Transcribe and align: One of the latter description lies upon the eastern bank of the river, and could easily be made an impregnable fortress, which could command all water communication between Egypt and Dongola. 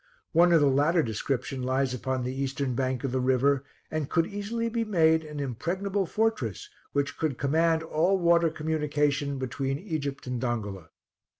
One 0.31 0.51
of 0.51 0.59
the 0.61 0.67
latter 0.67 1.03
description 1.03 1.61
lies 1.61 1.93
upon 1.93 2.23
the 2.23 2.33
eastern 2.33 2.73
bank 2.73 3.03
of 3.03 3.11
the 3.11 3.19
river, 3.19 3.63
and 3.91 4.09
could 4.09 4.25
easily 4.25 4.67
be 4.67 4.83
made 4.83 5.23
an 5.23 5.39
impregnable 5.39 6.07
fortress, 6.07 6.71
which 6.91 7.19
could 7.19 7.37
command 7.37 7.83
all 7.83 8.17
water 8.17 8.49
communication 8.49 9.37
between 9.37 9.77
Egypt 9.77 10.25
and 10.25 10.41
Dongola. 10.41 10.89